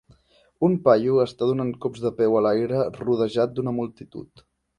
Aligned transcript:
Un 0.67 0.77
paio 0.87 1.19
està 1.23 1.49
donant 1.49 1.69
cops 1.83 2.01
de 2.07 2.13
peu 2.23 2.39
a 2.41 2.41
l"aire 2.47 2.81
rodejat 2.97 3.55
d"una 3.61 3.77
multitud. 3.83 4.45